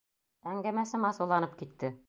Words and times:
Әңгәмәсем 0.53 1.05
асыуланып 1.11 1.57
китте. 1.63 1.97